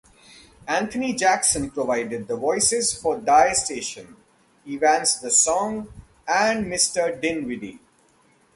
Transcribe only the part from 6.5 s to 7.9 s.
Mr. Dinwiddy.